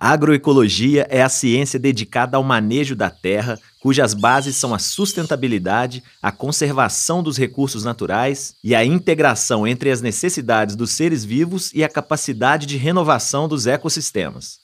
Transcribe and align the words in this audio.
Agroecologia 0.06 1.08
é 1.10 1.24
a 1.24 1.30
ciência 1.30 1.80
dedicada 1.80 2.36
ao 2.36 2.44
manejo 2.44 2.94
da 2.94 3.10
terra, 3.10 3.58
cujas 3.80 4.14
bases 4.14 4.58
são 4.58 4.74
a 4.74 4.78
sustentabilidade, 4.78 6.04
a 6.22 6.30
conservação 6.30 7.24
dos 7.24 7.38
recursos 7.38 7.86
naturais 7.86 8.54
e 8.62 8.76
a 8.76 8.84
integração 8.84 9.66
entre 9.66 9.90
as 9.90 10.02
necessidades 10.02 10.76
dos 10.76 10.92
seres 10.92 11.24
vivos 11.24 11.72
e 11.74 11.86
a 11.86 11.88
capacidade 11.88 12.66
de 12.66 12.76
renovação 12.76 13.48
dos 13.48 13.66
ecossistemas. 13.66 14.58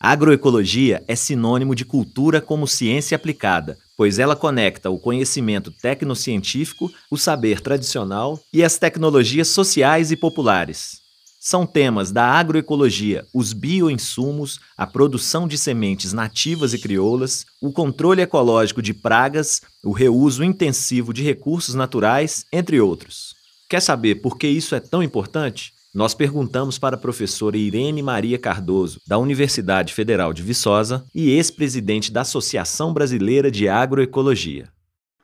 Agroecologia 0.00 1.04
é 1.06 1.14
sinônimo 1.14 1.74
de 1.74 1.84
cultura 1.84 2.40
como 2.40 2.66
ciência 2.66 3.16
aplicada, 3.16 3.76
pois 3.98 4.18
ela 4.18 4.34
conecta 4.34 4.88
o 4.88 4.98
conhecimento 4.98 5.70
tecnocientífico, 5.70 6.90
o 7.10 7.18
saber 7.18 7.60
tradicional 7.60 8.40
e 8.50 8.64
as 8.64 8.78
tecnologias 8.78 9.48
sociais 9.48 10.10
e 10.10 10.16
populares. 10.16 11.05
São 11.48 11.64
temas 11.64 12.10
da 12.10 12.24
agroecologia 12.24 13.24
os 13.32 13.52
bioinsumos, 13.52 14.58
a 14.76 14.84
produção 14.84 15.46
de 15.46 15.56
sementes 15.56 16.12
nativas 16.12 16.74
e 16.74 16.78
crioulas, 16.80 17.46
o 17.62 17.70
controle 17.72 18.20
ecológico 18.20 18.82
de 18.82 18.92
pragas, 18.92 19.62
o 19.84 19.92
reuso 19.92 20.42
intensivo 20.42 21.14
de 21.14 21.22
recursos 21.22 21.72
naturais, 21.76 22.44
entre 22.52 22.80
outros. 22.80 23.32
Quer 23.70 23.80
saber 23.80 24.16
por 24.16 24.36
que 24.36 24.48
isso 24.48 24.74
é 24.74 24.80
tão 24.80 25.04
importante? 25.04 25.72
Nós 25.94 26.14
perguntamos 26.14 26.80
para 26.80 26.96
a 26.96 26.98
professora 26.98 27.56
Irene 27.56 28.02
Maria 28.02 28.40
Cardoso, 28.40 29.00
da 29.06 29.16
Universidade 29.16 29.94
Federal 29.94 30.32
de 30.32 30.42
Viçosa 30.42 31.04
e 31.14 31.30
ex-presidente 31.30 32.10
da 32.10 32.22
Associação 32.22 32.92
Brasileira 32.92 33.52
de 33.52 33.68
Agroecologia. 33.68 34.68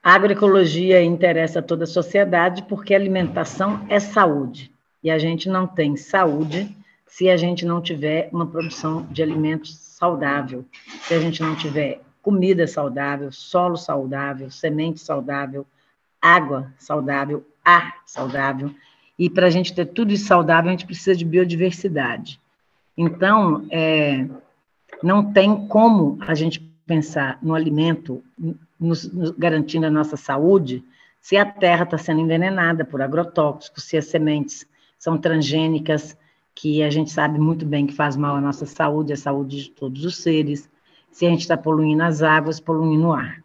A 0.00 0.14
agroecologia 0.14 1.02
interessa 1.02 1.58
a 1.58 1.62
toda 1.62 1.82
a 1.82 1.88
sociedade 1.88 2.62
porque 2.68 2.94
alimentação 2.94 3.84
é 3.88 3.98
saúde 3.98 4.71
e 5.02 5.10
a 5.10 5.18
gente 5.18 5.48
não 5.48 5.66
tem 5.66 5.96
saúde 5.96 6.76
se 7.06 7.28
a 7.28 7.36
gente 7.36 7.66
não 7.66 7.82
tiver 7.82 8.30
uma 8.32 8.46
produção 8.46 9.06
de 9.10 9.22
alimentos 9.22 9.76
saudável, 9.76 10.64
se 11.02 11.12
a 11.12 11.20
gente 11.20 11.42
não 11.42 11.54
tiver 11.54 12.00
comida 12.22 12.66
saudável, 12.66 13.30
solo 13.30 13.76
saudável, 13.76 14.50
semente 14.50 15.00
saudável, 15.00 15.66
água 16.20 16.72
saudável, 16.78 17.44
ar 17.64 17.96
saudável. 18.06 18.74
E 19.18 19.28
para 19.28 19.46
a 19.46 19.50
gente 19.50 19.74
ter 19.74 19.86
tudo 19.86 20.12
isso 20.12 20.26
saudável, 20.26 20.68
a 20.68 20.72
gente 20.72 20.86
precisa 20.86 21.14
de 21.14 21.24
biodiversidade. 21.24 22.40
Então, 22.96 23.66
é, 23.70 24.26
não 25.02 25.32
tem 25.32 25.66
como 25.66 26.16
a 26.20 26.34
gente 26.34 26.60
pensar 26.86 27.38
no 27.42 27.54
alimento 27.54 28.22
nos, 28.78 29.12
nos 29.12 29.30
garantindo 29.32 29.86
a 29.86 29.90
nossa 29.90 30.16
saúde 30.16 30.84
se 31.20 31.36
a 31.36 31.44
terra 31.44 31.84
está 31.84 31.96
sendo 31.96 32.20
envenenada 32.20 32.84
por 32.84 33.00
agrotóxicos, 33.00 33.84
se 33.84 33.96
as 33.96 34.06
sementes 34.06 34.66
são 35.02 35.18
transgênicas, 35.18 36.16
que 36.54 36.80
a 36.80 36.88
gente 36.88 37.10
sabe 37.10 37.36
muito 37.36 37.66
bem 37.66 37.88
que 37.88 37.92
faz 37.92 38.14
mal 38.14 38.36
à 38.36 38.40
nossa 38.40 38.64
saúde, 38.66 39.12
à 39.12 39.16
saúde 39.16 39.64
de 39.64 39.70
todos 39.70 40.04
os 40.04 40.18
seres, 40.18 40.70
se 41.10 41.26
a 41.26 41.28
gente 41.28 41.40
está 41.40 41.56
poluindo 41.56 42.04
as 42.04 42.22
águas, 42.22 42.60
poluindo 42.60 43.08
o 43.08 43.12
ar. 43.12 43.42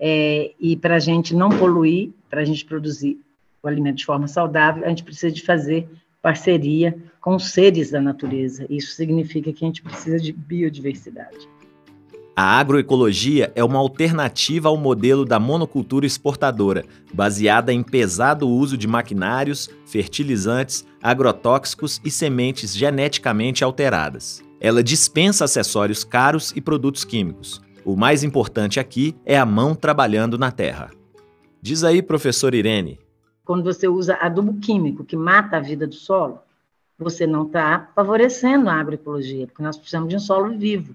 É, 0.00 0.54
e 0.58 0.74
para 0.74 0.96
a 0.96 0.98
gente 0.98 1.36
não 1.36 1.50
poluir, 1.50 2.12
para 2.30 2.40
a 2.40 2.44
gente 2.46 2.64
produzir 2.64 3.20
o 3.62 3.68
alimento 3.68 3.96
de 3.96 4.06
forma 4.06 4.26
saudável, 4.26 4.86
a 4.86 4.88
gente 4.88 5.04
precisa 5.04 5.30
de 5.30 5.42
fazer 5.42 5.86
parceria 6.22 6.96
com 7.20 7.36
os 7.36 7.50
seres 7.50 7.90
da 7.90 8.00
natureza. 8.00 8.64
Isso 8.70 8.92
significa 8.92 9.52
que 9.52 9.66
a 9.66 9.68
gente 9.68 9.82
precisa 9.82 10.18
de 10.18 10.32
biodiversidade. 10.32 11.46
A 12.38 12.58
agroecologia 12.58 13.50
é 13.54 13.64
uma 13.64 13.78
alternativa 13.78 14.68
ao 14.68 14.76
modelo 14.76 15.24
da 15.24 15.40
monocultura 15.40 16.04
exportadora, 16.04 16.84
baseada 17.14 17.72
em 17.72 17.82
pesado 17.82 18.46
uso 18.46 18.76
de 18.76 18.86
maquinários, 18.86 19.70
fertilizantes, 19.86 20.86
agrotóxicos 21.02 21.98
e 22.04 22.10
sementes 22.10 22.76
geneticamente 22.76 23.64
alteradas. 23.64 24.44
Ela 24.60 24.84
dispensa 24.84 25.46
acessórios 25.46 26.04
caros 26.04 26.52
e 26.54 26.60
produtos 26.60 27.06
químicos. 27.06 27.62
O 27.86 27.96
mais 27.96 28.22
importante 28.22 28.78
aqui 28.78 29.16
é 29.24 29.38
a 29.38 29.46
mão 29.46 29.74
trabalhando 29.74 30.36
na 30.36 30.52
terra. 30.52 30.90
Diz 31.62 31.84
aí, 31.84 32.02
professor 32.02 32.54
Irene. 32.54 33.00
Quando 33.46 33.64
você 33.64 33.88
usa 33.88 34.14
adubo 34.20 34.60
químico 34.60 35.04
que 35.04 35.16
mata 35.16 35.56
a 35.56 35.60
vida 35.60 35.86
do 35.86 35.94
solo, 35.94 36.40
você 36.98 37.26
não 37.26 37.46
está 37.46 37.88
favorecendo 37.94 38.68
a 38.68 38.74
agroecologia, 38.74 39.46
porque 39.46 39.62
nós 39.62 39.78
precisamos 39.78 40.10
de 40.10 40.16
um 40.16 40.20
solo 40.20 40.54
vivo. 40.58 40.94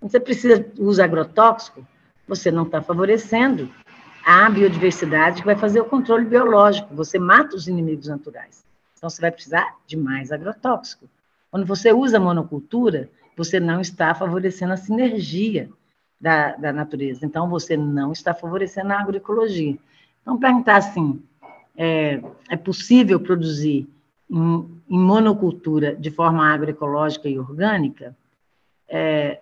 Você 0.00 0.20
precisa 0.20 0.66
usar 0.78 1.04
agrotóxico, 1.04 1.86
você 2.28 2.50
não 2.50 2.64
está 2.64 2.82
favorecendo 2.82 3.70
a 4.24 4.50
biodiversidade 4.50 5.40
que 5.40 5.46
vai 5.46 5.56
fazer 5.56 5.80
o 5.80 5.84
controle 5.84 6.24
biológico. 6.24 6.94
Você 6.94 7.18
mata 7.18 7.54
os 7.54 7.68
inimigos 7.68 8.08
naturais. 8.08 8.64
Então, 8.96 9.08
você 9.08 9.20
vai 9.20 9.30
precisar 9.30 9.76
de 9.86 9.96
mais 9.96 10.32
agrotóxico. 10.32 11.08
Quando 11.50 11.64
você 11.64 11.92
usa 11.92 12.18
monocultura, 12.18 13.08
você 13.36 13.60
não 13.60 13.80
está 13.80 14.14
favorecendo 14.14 14.72
a 14.72 14.76
sinergia 14.76 15.70
da, 16.20 16.56
da 16.56 16.72
natureza. 16.72 17.24
Então, 17.24 17.48
você 17.48 17.76
não 17.76 18.12
está 18.12 18.34
favorecendo 18.34 18.92
a 18.92 19.00
agroecologia. 19.00 19.78
Então, 20.22 20.38
perguntar 20.38 20.76
assim, 20.76 21.22
é, 21.76 22.20
é 22.48 22.56
possível 22.56 23.20
produzir 23.20 23.88
em, 24.28 24.82
em, 24.90 24.98
monocultura 24.98 25.94
de 25.94 26.10
forma 26.10 26.44
agroecológica 26.52 27.28
e 27.28 27.38
orgânica? 27.38 28.16
É, 28.88 29.40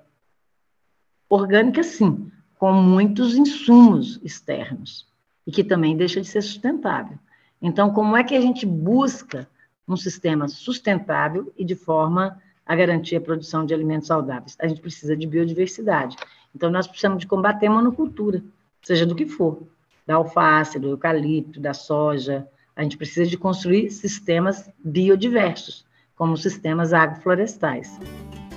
Orgânica, 1.35 1.83
sim, 1.83 2.31
com 2.59 2.73
muitos 2.73 3.35
insumos 3.37 4.21
externos, 4.23 5.07
e 5.45 5.51
que 5.51 5.65
também 5.65 5.97
deixa 5.97 6.21
de 6.21 6.29
ser 6.29 6.43
sustentável. 6.43 7.19
Então, 7.61 7.91
como 7.91 8.17
é 8.17 8.23
que 8.23 8.37
a 8.37 8.41
gente 8.41 8.65
busca 8.65 9.49
um 9.87 9.97
sistema 9.97 10.47
sustentável 10.47 11.53
e 11.59 11.65
de 11.65 11.75
forma 11.75 12.41
a 12.65 12.77
garantir 12.77 13.17
a 13.17 13.21
produção 13.21 13.67
de 13.67 13.75
alimentos 13.75 14.07
saudáveis? 14.07 14.57
A 14.61 14.69
gente 14.69 14.81
precisa 14.81 15.17
de 15.17 15.27
biodiversidade. 15.27 16.17
Então, 16.55 16.71
nós 16.71 16.87
precisamos 16.87 17.19
de 17.19 17.27
combater 17.27 17.67
a 17.67 17.71
monocultura, 17.71 18.41
seja 18.81 19.05
do 19.05 19.15
que 19.15 19.27
for, 19.27 19.67
da 20.07 20.15
alface, 20.15 20.79
do 20.79 20.91
eucalipto, 20.91 21.59
da 21.59 21.75
soja. 21.75 22.47
A 22.77 22.83
gente 22.83 22.97
precisa 22.97 23.29
de 23.29 23.37
construir 23.37 23.91
sistemas 23.91 24.71
biodiversos, 24.85 25.85
como 26.15 26.37
sistemas 26.37 26.93
agroflorestais. 26.93 27.99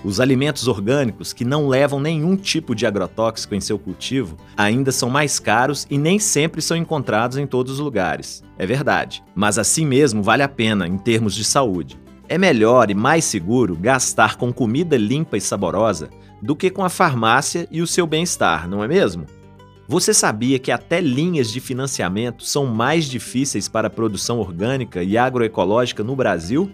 Os 0.03 0.19
alimentos 0.19 0.68
orgânicos, 0.68 1.34
que 1.34 1.44
não 1.44 1.68
levam 1.68 2.00
nenhum 2.00 2.35
tipo 2.35 2.75
de 2.75 2.85
agrotóxico 2.85 3.56
em 3.56 3.62
seu 3.62 3.80
cultivo, 3.80 4.38
ainda 4.56 4.91
são 4.91 5.09
mais 5.09 5.40
caros 5.40 5.88
e 5.90 5.97
nem 5.97 6.19
sempre 6.19 6.62
são 6.62 6.78
encontrados 6.78 7.38
em 7.38 7.47
todos 7.47 7.74
os 7.74 7.80
lugares. 7.80 8.44
É 8.57 8.66
verdade, 8.66 9.24
mas 9.36 9.57
assim 9.57 9.86
mesmo 9.86 10.22
vale 10.22 10.44
a 10.44 10.47
pena 10.47 10.88
em 10.88 10.97
termos 10.97 11.34
de 11.34 11.44
saúde. 11.44 12.00
É 12.30 12.38
melhor 12.38 12.91
e 12.91 12.94
mais 12.94 13.25
seguro 13.25 13.75
gastar 13.75 14.36
com 14.36 14.53
comida 14.53 14.97
limpa 14.97 15.38
e 15.38 15.41
saborosa 15.41 16.09
do 16.41 16.56
que 16.56 16.69
com 16.69 16.84
a 16.84 16.90
farmácia 16.90 17.68
e 17.72 17.81
o 17.81 17.88
seu 17.88 18.06
bem-estar, 18.06 18.69
não 18.69 18.84
é 18.84 18.88
mesmo? 18.88 19.25
Você 19.88 20.13
sabia 20.13 20.59
que 20.59 20.72
até 20.72 21.00
linhas 21.00 21.50
de 21.50 21.62
financiamento 21.62 22.44
são 22.44 22.66
mais 22.66 23.06
difíceis 23.06 23.69
para 23.69 23.88
a 23.88 23.90
produção 23.90 24.38
orgânica 24.40 25.02
e 25.02 25.18
agroecológica 25.18 26.03
no 26.03 26.16
Brasil? 26.16 26.69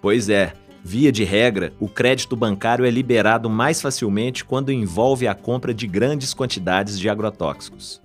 Pois 0.00 0.30
é, 0.30 0.54
Via 0.86 1.10
de 1.10 1.24
regra, 1.24 1.72
o 1.80 1.88
crédito 1.88 2.36
bancário 2.36 2.84
é 2.84 2.90
liberado 2.90 3.48
mais 3.48 3.80
facilmente 3.80 4.44
quando 4.44 4.70
envolve 4.70 5.26
a 5.26 5.34
compra 5.34 5.72
de 5.72 5.86
grandes 5.86 6.34
quantidades 6.34 7.00
de 7.00 7.08
agrotóxicos. 7.08 7.98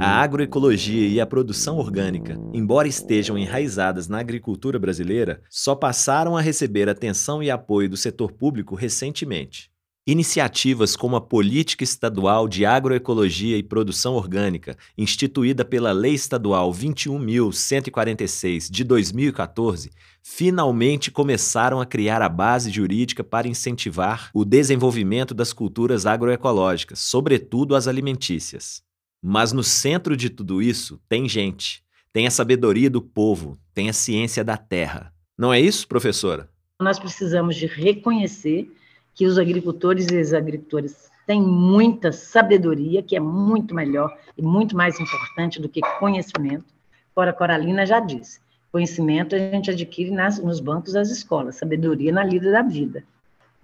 A 0.00 0.22
agroecologia 0.22 1.08
e 1.08 1.20
a 1.20 1.26
produção 1.26 1.78
orgânica, 1.78 2.38
embora 2.54 2.86
estejam 2.86 3.36
enraizadas 3.36 4.06
na 4.06 4.20
agricultura 4.20 4.78
brasileira, 4.78 5.42
só 5.50 5.74
passaram 5.74 6.36
a 6.36 6.40
receber 6.40 6.88
atenção 6.88 7.42
e 7.42 7.50
apoio 7.50 7.90
do 7.90 7.96
setor 7.96 8.30
público 8.30 8.76
recentemente. 8.76 9.68
Iniciativas 10.08 10.94
como 10.94 11.16
a 11.16 11.20
Política 11.20 11.82
Estadual 11.82 12.46
de 12.46 12.64
Agroecologia 12.64 13.58
e 13.58 13.62
Produção 13.64 14.14
Orgânica, 14.14 14.78
instituída 14.96 15.64
pela 15.64 15.90
Lei 15.90 16.14
Estadual 16.14 16.72
21.146 16.72 18.70
de 18.70 18.84
2014, 18.84 19.90
finalmente 20.22 21.10
começaram 21.10 21.80
a 21.80 21.86
criar 21.86 22.22
a 22.22 22.28
base 22.28 22.70
jurídica 22.70 23.24
para 23.24 23.48
incentivar 23.48 24.30
o 24.32 24.44
desenvolvimento 24.44 25.34
das 25.34 25.52
culturas 25.52 26.06
agroecológicas, 26.06 27.00
sobretudo 27.00 27.74
as 27.74 27.88
alimentícias. 27.88 28.84
Mas 29.20 29.52
no 29.52 29.64
centro 29.64 30.16
de 30.16 30.30
tudo 30.30 30.62
isso 30.62 31.00
tem 31.08 31.28
gente, 31.28 31.82
tem 32.12 32.28
a 32.28 32.30
sabedoria 32.30 32.88
do 32.88 33.02
povo, 33.02 33.58
tem 33.74 33.88
a 33.88 33.92
ciência 33.92 34.44
da 34.44 34.56
terra. 34.56 35.12
Não 35.36 35.52
é 35.52 35.60
isso, 35.60 35.88
professora? 35.88 36.48
Nós 36.80 36.96
precisamos 36.96 37.56
de 37.56 37.66
reconhecer 37.66 38.70
que 39.16 39.26
os 39.26 39.38
agricultores 39.38 40.06
e 40.08 40.18
as 40.18 40.34
agricultoras 40.34 41.10
tem 41.26 41.40
muita 41.40 42.12
sabedoria, 42.12 43.02
que 43.02 43.16
é 43.16 43.20
muito 43.20 43.74
melhor 43.74 44.16
e 44.36 44.42
muito 44.42 44.76
mais 44.76 45.00
importante 45.00 45.60
do 45.60 45.68
que 45.68 45.80
conhecimento. 45.98 46.66
Fora 47.14 47.32
Coralina 47.32 47.86
já 47.86 47.98
disse, 47.98 48.38
conhecimento 48.70 49.34
a 49.34 49.38
gente 49.38 49.70
adquire 49.70 50.10
nas, 50.10 50.38
nos 50.38 50.60
bancos 50.60 50.92
das 50.92 51.10
escolas, 51.10 51.56
sabedoria 51.56 52.12
na 52.12 52.22
lida 52.22 52.52
da 52.52 52.60
vida. 52.60 53.02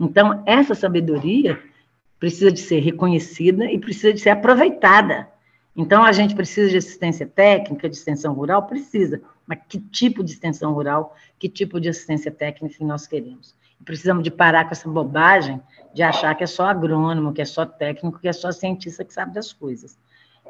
Então, 0.01 0.43
essa 0.47 0.75
sabedoria 0.75 1.61
precisa 2.19 2.51
de 2.51 2.61
ser 2.61 2.81
reconhecida 2.81 3.71
e 3.71 3.79
precisa 3.79 4.13
de 4.13 4.21
ser 4.21 4.31
aproveitada. 4.31 5.29
Então, 5.77 6.03
a 6.03 6.13
gente 6.13 6.35
precisa 6.35 6.71
de 6.71 6.79
assistência 6.79 7.27
técnica, 7.27 7.91
de 7.91 7.97
extensão 7.97 8.33
rural? 8.33 8.67
Precisa. 8.67 9.21
Mas 9.47 9.59
que 9.69 9.79
tipo 9.79 10.25
de 10.25 10.33
extensão 10.33 10.73
rural, 10.73 11.15
que 11.39 11.49
tipo 11.49 11.79
de 11.79 11.91
assistência 11.91 12.31
técnica 12.31 12.83
nós 12.85 13.07
queremos? 13.07 13.55
Precisamos 13.85 14.23
de 14.23 14.31
parar 14.31 14.65
com 14.65 14.71
essa 14.71 14.89
bobagem 14.89 15.61
de 15.95 16.03
achar 16.03 16.35
que 16.35 16.45
é 16.45 16.47
só 16.47 16.67
agrônomo, 16.67 17.33
que 17.33 17.43
é 17.43 17.45
só 17.45 17.67
técnico, 17.67 18.19
que 18.19 18.29
é 18.29 18.33
só 18.33 18.51
cientista 18.51 19.05
que 19.05 19.13
sabe 19.13 19.35
das 19.35 19.53
coisas. 19.53 19.99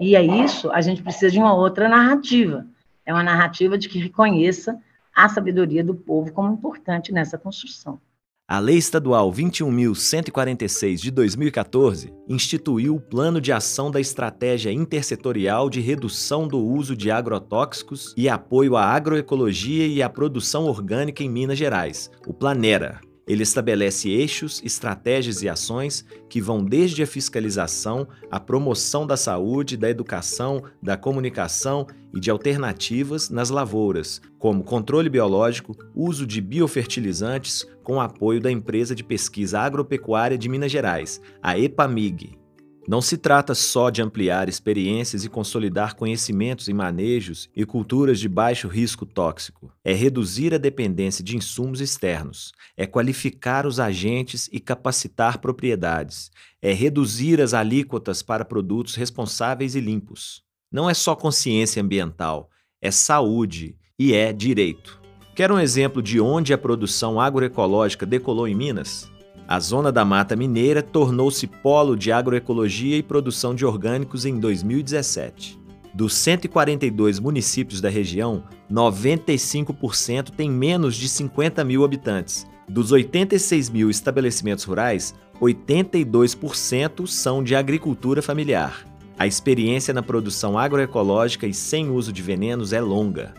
E 0.00 0.16
é 0.16 0.22
isso, 0.22 0.70
a 0.70 0.80
gente 0.80 1.02
precisa 1.02 1.30
de 1.30 1.38
uma 1.38 1.54
outra 1.54 1.88
narrativa. 1.88 2.66
É 3.04 3.12
uma 3.12 3.22
narrativa 3.22 3.76
de 3.76 3.88
que 3.88 3.98
reconheça 3.98 4.78
a 5.14 5.28
sabedoria 5.28 5.84
do 5.84 5.94
povo 5.94 6.32
como 6.32 6.52
importante 6.52 7.12
nessa 7.12 7.36
construção. 7.36 8.00
A 8.48 8.58
Lei 8.58 8.76
Estadual 8.76 9.32
21.146 9.32 10.96
de 10.96 11.10
2014 11.10 12.12
instituiu 12.28 12.96
o 12.96 13.00
Plano 13.00 13.40
de 13.40 13.52
Ação 13.52 13.90
da 13.90 14.00
Estratégia 14.00 14.70
Intersetorial 14.70 15.70
de 15.70 15.80
Redução 15.80 16.46
do 16.46 16.58
Uso 16.58 16.94
de 16.94 17.10
Agrotóxicos 17.10 18.12
e 18.16 18.28
Apoio 18.28 18.76
à 18.76 18.84
Agroecologia 18.84 19.86
e 19.86 20.02
à 20.02 20.08
Produção 20.08 20.66
Orgânica 20.66 21.22
em 21.22 21.30
Minas 21.30 21.56
Gerais, 21.56 22.10
o 22.26 22.34
Planera. 22.34 23.00
Ele 23.26 23.42
estabelece 23.42 24.08
eixos, 24.10 24.60
estratégias 24.64 25.42
e 25.42 25.48
ações 25.48 26.04
que 26.28 26.40
vão 26.40 26.64
desde 26.64 27.02
a 27.02 27.06
fiscalização, 27.06 28.06
a 28.30 28.40
promoção 28.40 29.06
da 29.06 29.16
saúde, 29.16 29.76
da 29.76 29.88
educação, 29.88 30.64
da 30.82 30.96
comunicação 30.96 31.86
e 32.12 32.18
de 32.18 32.30
alternativas 32.30 33.30
nas 33.30 33.48
lavouras, 33.48 34.20
como 34.38 34.64
controle 34.64 35.08
biológico, 35.08 35.76
uso 35.94 36.26
de 36.26 36.40
biofertilizantes, 36.40 37.66
com 37.82 38.00
apoio 38.00 38.40
da 38.40 38.50
empresa 38.50 38.94
de 38.94 39.04
pesquisa 39.04 39.60
agropecuária 39.60 40.36
de 40.36 40.48
Minas 40.48 40.72
Gerais, 40.72 41.20
a 41.40 41.58
EPAMIG, 41.58 42.41
não 42.86 43.00
se 43.00 43.16
trata 43.16 43.54
só 43.54 43.90
de 43.90 44.02
ampliar 44.02 44.48
experiências 44.48 45.24
e 45.24 45.28
consolidar 45.28 45.94
conhecimentos 45.94 46.68
em 46.68 46.74
manejos 46.74 47.48
e 47.54 47.64
culturas 47.64 48.18
de 48.18 48.28
baixo 48.28 48.66
risco 48.66 49.06
tóxico. 49.06 49.72
É 49.84 49.92
reduzir 49.92 50.52
a 50.52 50.58
dependência 50.58 51.22
de 51.22 51.36
insumos 51.36 51.80
externos. 51.80 52.52
É 52.76 52.84
qualificar 52.84 53.66
os 53.66 53.78
agentes 53.78 54.48
e 54.52 54.58
capacitar 54.58 55.38
propriedades. 55.38 56.30
É 56.60 56.72
reduzir 56.72 57.40
as 57.40 57.54
alíquotas 57.54 58.20
para 58.20 58.44
produtos 58.44 58.96
responsáveis 58.96 59.76
e 59.76 59.80
limpos. 59.80 60.42
Não 60.70 60.90
é 60.90 60.94
só 60.94 61.14
consciência 61.14 61.82
ambiental, 61.82 62.50
é 62.80 62.90
saúde 62.90 63.76
e 63.98 64.14
é 64.14 64.32
direito. 64.32 65.00
Quer 65.36 65.52
um 65.52 65.58
exemplo 65.58 66.02
de 66.02 66.20
onde 66.20 66.52
a 66.52 66.58
produção 66.58 67.20
agroecológica 67.20 68.04
decolou 68.04 68.48
em 68.48 68.54
Minas? 68.54 69.11
A 69.46 69.58
zona 69.60 69.90
da 69.90 70.04
Mata 70.04 70.36
Mineira 70.36 70.82
tornou-se 70.82 71.46
polo 71.46 71.96
de 71.96 72.12
agroecologia 72.12 72.96
e 72.96 73.02
produção 73.02 73.54
de 73.54 73.66
orgânicos 73.66 74.24
em 74.24 74.38
2017. 74.38 75.60
Dos 75.94 76.14
142 76.14 77.18
municípios 77.18 77.80
da 77.80 77.90
região, 77.90 78.44
95% 78.70 80.30
têm 80.30 80.50
menos 80.50 80.96
de 80.96 81.08
50 81.08 81.62
mil 81.64 81.84
habitantes. 81.84 82.46
Dos 82.66 82.92
86 82.92 83.68
mil 83.68 83.90
estabelecimentos 83.90 84.64
rurais, 84.64 85.14
82% 85.40 87.06
são 87.06 87.42
de 87.42 87.54
agricultura 87.54 88.22
familiar. 88.22 88.86
A 89.18 89.26
experiência 89.26 89.92
na 89.92 90.02
produção 90.02 90.58
agroecológica 90.58 91.46
e 91.46 91.52
sem 91.52 91.90
uso 91.90 92.12
de 92.12 92.22
venenos 92.22 92.72
é 92.72 92.80
longa. 92.80 93.34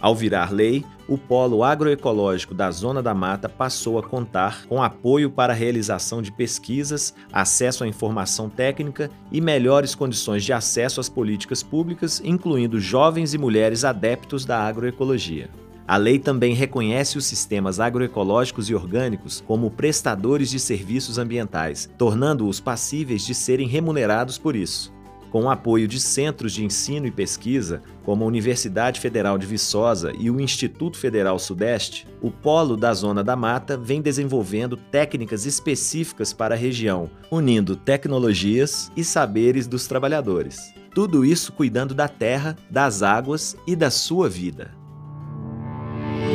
Ao 0.00 0.14
virar 0.14 0.52
lei, 0.52 0.84
o 1.08 1.16
Polo 1.16 1.64
Agroecológico 1.64 2.54
da 2.54 2.70
Zona 2.70 3.02
da 3.02 3.14
Mata 3.14 3.48
passou 3.48 3.98
a 3.98 4.02
contar 4.02 4.66
com 4.66 4.82
apoio 4.82 5.30
para 5.30 5.52
a 5.52 5.56
realização 5.56 6.20
de 6.20 6.32
pesquisas, 6.32 7.14
acesso 7.32 7.84
à 7.84 7.88
informação 7.88 8.48
técnica 8.48 9.10
e 9.32 9.40
melhores 9.40 9.94
condições 9.94 10.44
de 10.44 10.52
acesso 10.52 11.00
às 11.00 11.08
políticas 11.08 11.62
públicas, 11.62 12.20
incluindo 12.24 12.80
jovens 12.80 13.34
e 13.34 13.38
mulheres 13.38 13.84
adeptos 13.84 14.44
da 14.44 14.58
agroecologia. 14.58 15.48
A 15.88 15.96
lei 15.96 16.18
também 16.18 16.52
reconhece 16.52 17.16
os 17.16 17.24
sistemas 17.24 17.78
agroecológicos 17.78 18.68
e 18.68 18.74
orgânicos 18.74 19.40
como 19.46 19.70
prestadores 19.70 20.50
de 20.50 20.58
serviços 20.58 21.16
ambientais, 21.16 21.88
tornando-os 21.96 22.58
passíveis 22.58 23.24
de 23.24 23.34
serem 23.34 23.68
remunerados 23.68 24.36
por 24.36 24.56
isso. 24.56 24.95
Com 25.30 25.44
o 25.44 25.50
apoio 25.50 25.88
de 25.88 26.00
centros 26.00 26.52
de 26.52 26.64
ensino 26.64 27.06
e 27.06 27.10
pesquisa, 27.10 27.82
como 28.04 28.24
a 28.24 28.26
Universidade 28.26 29.00
Federal 29.00 29.36
de 29.36 29.46
Viçosa 29.46 30.12
e 30.18 30.30
o 30.30 30.40
Instituto 30.40 30.96
Federal 30.96 31.38
Sudeste, 31.38 32.06
o 32.22 32.30
Polo 32.30 32.76
da 32.76 32.94
Zona 32.94 33.22
da 33.22 33.34
Mata 33.36 33.76
vem 33.76 34.00
desenvolvendo 34.00 34.76
técnicas 34.76 35.44
específicas 35.44 36.32
para 36.32 36.54
a 36.54 36.58
região, 36.58 37.10
unindo 37.30 37.76
tecnologias 37.76 38.90
e 38.96 39.02
saberes 39.02 39.66
dos 39.66 39.86
trabalhadores. 39.86 40.72
Tudo 40.94 41.24
isso 41.24 41.52
cuidando 41.52 41.94
da 41.94 42.08
terra, 42.08 42.56
das 42.70 43.02
águas 43.02 43.56
e 43.66 43.76
da 43.76 43.90
sua 43.90 44.28
vida. 44.28 44.74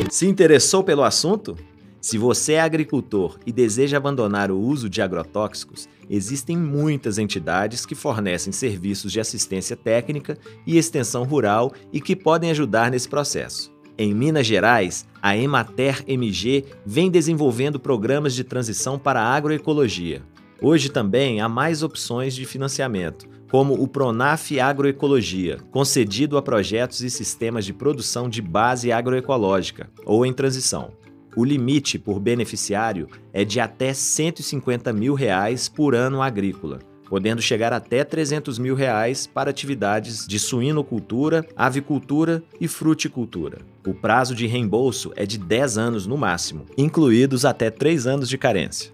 Se 0.10 0.28
interessou 0.28 0.84
pelo 0.84 1.04
assunto? 1.04 1.58
Se 2.02 2.18
você 2.18 2.54
é 2.54 2.62
agricultor 2.62 3.38
e 3.46 3.52
deseja 3.52 3.96
abandonar 3.96 4.50
o 4.50 4.60
uso 4.60 4.90
de 4.90 5.04
agrotóxicos, 5.04 5.88
existem 6.10 6.58
muitas 6.58 7.20
entidades 7.20 7.86
que 7.86 7.94
fornecem 7.94 8.52
serviços 8.52 9.12
de 9.12 9.20
assistência 9.20 9.78
técnica 9.78 10.36
e 10.66 10.80
extensão 10.80 11.24
rural 11.24 11.72
e 11.94 12.02
que 12.02 12.16
podem 12.16 12.50
ajudar 12.50 12.90
nesse 12.90 13.08
processo. 13.08 13.72
Em 14.00 14.16
Minas 14.16 14.48
Gerais, 14.48 15.06
a 15.22 15.38
Emater 15.38 16.04
MG 16.08 16.66
vem 16.84 17.12
desenvolvendo 17.12 17.80
programas 17.80 18.34
de 18.34 18.44
transição 18.44 18.98
para 18.98 19.22
a 19.22 19.36
agroecologia. 19.36 20.24
Hoje 20.60 20.90
também 20.90 21.40
há 21.40 21.48
mais 21.48 21.84
opções 21.84 22.34
de 22.34 22.46
financiamento, 22.46 23.28
como 23.52 23.76
o 23.76 23.88
Pronaf 23.88 24.60
Agroecologia, 24.60 25.60
concedido 25.70 26.36
a 26.36 26.42
projetos 26.42 27.02
e 27.02 27.12
sistemas 27.12 27.64
de 27.64 27.74
produção 27.74 28.28
de 28.28 28.42
base 28.42 28.92
agroecológica 28.92 29.88
ou 30.04 30.26
em 30.26 30.34
transição. 30.34 31.00
O 31.34 31.46
limite 31.46 31.98
por 31.98 32.20
beneficiário 32.20 33.08
é 33.32 33.46
de 33.46 33.62
até 33.62 33.94
150 33.94 34.92
mil 34.92 35.14
reais 35.14 35.70
por 35.70 35.96
ano 35.96 36.22
agrícola, 36.22 36.80
podendo 37.08 37.42
chegar 37.42 37.72
até 37.72 38.04
300 38.04 38.60
mil 38.60 38.76
reais 38.76 39.28
para 39.28 39.50
atividades 39.50 40.28
de 40.28 40.38
suinocultura, 40.38 41.48
avicultura 41.56 42.44
e 42.60 42.68
fruticultura. 42.68 43.60
O 43.88 43.94
prazo 43.94 44.36
de 44.36 44.46
reembolso 44.46 45.14
é 45.16 45.26
de 45.26 45.38
10 45.38 45.78
anos 45.78 46.06
no 46.06 46.18
máximo, 46.18 46.66
incluídos 46.78 47.46
até 47.46 47.70
3 47.70 48.08
anos 48.08 48.28
de 48.28 48.38
carência. 48.38 48.92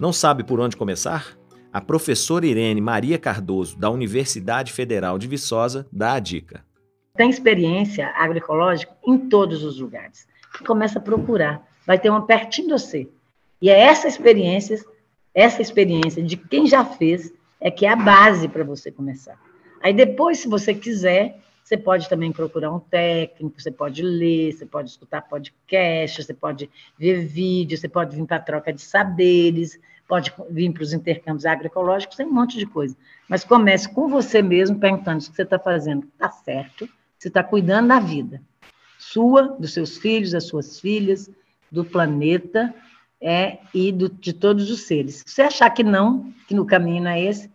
Não 0.00 0.12
sabe 0.12 0.42
por 0.42 0.58
onde 0.58 0.76
começar? 0.76 1.38
A 1.72 1.80
professora 1.80 2.46
Irene 2.46 2.80
Maria 2.80 3.16
Cardoso, 3.16 3.78
da 3.78 3.88
Universidade 3.90 4.72
Federal 4.72 5.20
de 5.20 5.28
Viçosa, 5.28 5.86
dá 5.92 6.14
a 6.14 6.18
dica. 6.18 6.64
Tem 7.16 7.30
experiência 7.30 8.08
agroecológica 8.16 8.92
em 9.06 9.28
todos 9.28 9.62
os 9.62 9.78
lugares 9.78 10.29
começa 10.64 10.98
a 10.98 11.02
procurar. 11.02 11.66
Vai 11.86 11.98
ter 11.98 12.10
uma 12.10 12.26
pertinho 12.26 12.68
de 12.68 12.72
você. 12.72 13.08
E 13.60 13.68
é 13.68 13.78
essa 13.78 14.08
experiência, 14.08 14.78
essa 15.34 15.60
experiência 15.60 16.22
de 16.22 16.36
quem 16.36 16.66
já 16.66 16.84
fez, 16.84 17.32
é 17.60 17.70
que 17.70 17.84
é 17.84 17.90
a 17.90 17.96
base 17.96 18.48
para 18.48 18.64
você 18.64 18.90
começar. 18.90 19.38
Aí 19.82 19.92
depois, 19.92 20.38
se 20.38 20.48
você 20.48 20.74
quiser, 20.74 21.38
você 21.62 21.76
pode 21.76 22.08
também 22.08 22.32
procurar 22.32 22.72
um 22.72 22.80
técnico, 22.80 23.60
você 23.60 23.70
pode 23.70 24.02
ler, 24.02 24.52
você 24.52 24.66
pode 24.66 24.90
escutar 24.90 25.22
podcast, 25.22 26.22
você 26.22 26.34
pode 26.34 26.70
ver 26.98 27.24
vídeo, 27.24 27.78
você 27.78 27.88
pode 27.88 28.16
vir 28.16 28.26
para 28.26 28.36
a 28.38 28.40
troca 28.40 28.72
de 28.72 28.82
saberes, 28.82 29.78
pode 30.08 30.32
vir 30.50 30.72
para 30.72 30.82
os 30.82 30.92
intercâmbios 30.92 31.46
agroecológicos, 31.46 32.16
tem 32.16 32.26
um 32.26 32.32
monte 32.32 32.58
de 32.58 32.66
coisa. 32.66 32.96
Mas 33.28 33.44
comece 33.44 33.88
com 33.88 34.08
você 34.08 34.42
mesmo, 34.42 34.78
perguntando 34.78 35.20
se 35.20 35.28
o 35.28 35.30
que 35.30 35.36
você 35.36 35.42
está 35.42 35.58
fazendo 35.58 36.06
está 36.12 36.30
certo, 36.30 36.88
se 37.18 37.28
está 37.28 37.44
cuidando 37.44 37.88
da 37.88 38.00
vida 38.00 38.42
sua, 39.00 39.56
dos 39.58 39.72
seus 39.72 39.96
filhos, 39.96 40.32
das 40.32 40.44
suas 40.44 40.78
filhas, 40.78 41.30
do 41.72 41.84
planeta 41.84 42.72
é, 43.20 43.58
e 43.74 43.90
do, 43.90 44.10
de 44.10 44.34
todos 44.34 44.70
os 44.70 44.82
seres. 44.82 45.22
Se 45.26 45.34
você 45.34 45.42
achar 45.42 45.70
que 45.70 45.82
não, 45.82 46.30
que 46.46 46.54
no 46.54 46.66
caminho 46.66 47.04
não 47.04 47.10
é 47.10 47.24
esse, 47.24 47.50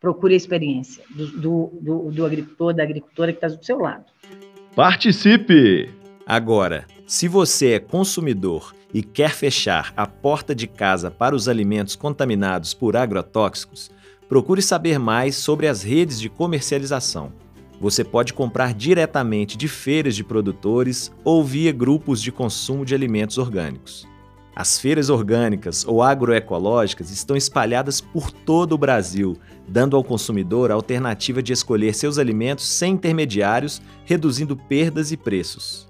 procure 0.00 0.32
a 0.32 0.36
experiência 0.36 1.04
do, 1.10 1.26
do, 1.26 1.72
do, 1.80 2.10
do 2.10 2.26
agricultor, 2.26 2.72
da 2.72 2.82
agricultora 2.82 3.32
que 3.32 3.36
está 3.44 3.48
do 3.48 3.62
seu 3.62 3.78
lado. 3.78 4.06
Participe! 4.74 5.90
Agora, 6.26 6.86
se 7.06 7.28
você 7.28 7.72
é 7.72 7.78
consumidor 7.78 8.74
e 8.94 9.02
quer 9.02 9.32
fechar 9.32 9.92
a 9.94 10.06
porta 10.06 10.54
de 10.54 10.66
casa 10.66 11.10
para 11.10 11.34
os 11.34 11.48
alimentos 11.48 11.94
contaminados 11.94 12.72
por 12.72 12.96
agrotóxicos, 12.96 13.90
procure 14.26 14.62
saber 14.62 14.98
mais 14.98 15.36
sobre 15.36 15.66
as 15.66 15.82
redes 15.82 16.18
de 16.18 16.30
comercialização 16.30 17.32
você 17.82 18.04
pode 18.04 18.32
comprar 18.32 18.72
diretamente 18.72 19.58
de 19.58 19.66
feiras 19.66 20.14
de 20.14 20.22
produtores 20.22 21.10
ou 21.24 21.42
via 21.42 21.72
grupos 21.72 22.22
de 22.22 22.30
consumo 22.30 22.84
de 22.84 22.94
alimentos 22.94 23.38
orgânicos. 23.38 24.06
As 24.54 24.78
feiras 24.78 25.10
orgânicas 25.10 25.84
ou 25.84 26.00
agroecológicas 26.00 27.10
estão 27.10 27.34
espalhadas 27.36 28.00
por 28.00 28.30
todo 28.30 28.74
o 28.74 28.78
Brasil, 28.78 29.36
dando 29.66 29.96
ao 29.96 30.04
consumidor 30.04 30.70
a 30.70 30.74
alternativa 30.74 31.42
de 31.42 31.52
escolher 31.52 31.92
seus 31.92 32.18
alimentos 32.18 32.68
sem 32.68 32.92
intermediários, 32.92 33.82
reduzindo 34.04 34.56
perdas 34.56 35.10
e 35.10 35.16
preços. 35.16 35.88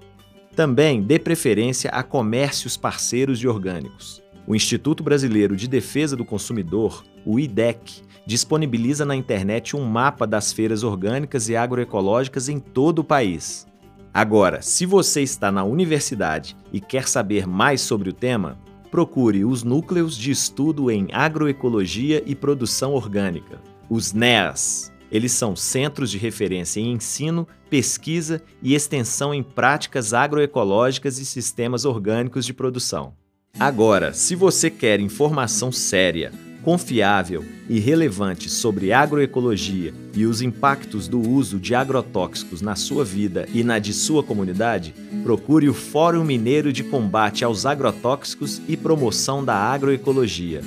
Também 0.55 0.99
dê 0.99 1.19
preferência 1.19 1.91
a 1.91 2.01
comércios 2.01 2.75
parceiros 2.75 3.37
de 3.37 3.47
orgânicos. 3.47 4.22
O 4.45 4.53
Instituto 4.53 5.03
Brasileiro 5.03 5.55
de 5.55 5.69
Defesa 5.69 6.17
do 6.17 6.25
Consumidor, 6.25 7.03
o 7.25 7.39
IDEC, 7.39 8.01
disponibiliza 8.25 9.05
na 9.05 9.15
internet 9.15 9.75
um 9.75 9.85
mapa 9.85 10.27
das 10.27 10.51
feiras 10.51 10.83
orgânicas 10.83 11.47
e 11.47 11.55
agroecológicas 11.55 12.49
em 12.49 12.59
todo 12.59 12.99
o 12.99 13.03
país. 13.03 13.65
Agora, 14.13 14.61
se 14.61 14.85
você 14.85 15.21
está 15.21 15.51
na 15.51 15.63
universidade 15.63 16.57
e 16.73 16.79
quer 16.81 17.07
saber 17.07 17.47
mais 17.47 17.81
sobre 17.81 18.09
o 18.09 18.13
tema, 18.13 18.59
procure 18.91 19.45
os 19.45 19.63
Núcleos 19.63 20.15
de 20.15 20.29
Estudo 20.29 20.91
em 20.91 21.07
Agroecologia 21.11 22.21
e 22.25 22.35
Produção 22.35 22.93
Orgânica, 22.93 23.61
os 23.89 24.13
NEAS. 24.13 24.91
Eles 25.09 25.31
são 25.31 25.55
centros 25.55 26.11
de 26.11 26.17
referência 26.17 26.81
em 26.81 26.91
ensino, 26.91 27.47
pesquisa 27.69 28.41
e 28.61 28.75
extensão 28.75 29.33
em 29.33 29.41
práticas 29.41 30.13
agroecológicas 30.13 31.17
e 31.17 31.25
sistemas 31.25 31.85
orgânicos 31.85 32.45
de 32.45 32.53
produção. 32.53 33.13
Agora, 33.59 34.13
se 34.13 34.35
você 34.35 34.69
quer 34.69 34.99
informação 34.99 35.71
séria, 35.71 36.31
confiável 36.63 37.45
e 37.69 37.79
relevante 37.79 38.49
sobre 38.49 38.91
agroecologia 38.91 39.93
e 40.15 40.25
os 40.25 40.41
impactos 40.41 41.07
do 41.07 41.21
uso 41.21 41.59
de 41.59 41.75
agrotóxicos 41.75 42.61
na 42.61 42.75
sua 42.75 43.05
vida 43.05 43.47
e 43.53 43.63
na 43.63 43.77
de 43.77 43.93
sua 43.93 44.23
comunidade, 44.23 44.95
procure 45.23 45.69
o 45.69 45.73
Fórum 45.73 46.23
Mineiro 46.23 46.73
de 46.73 46.83
Combate 46.83 47.45
aos 47.45 47.65
Agrotóxicos 47.65 48.59
e 48.67 48.75
Promoção 48.75 49.45
da 49.45 49.55
Agroecologia. 49.55 50.61